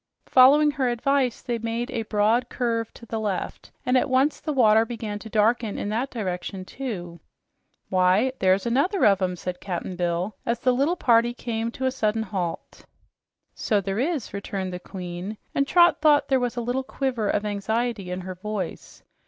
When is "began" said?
4.83-5.19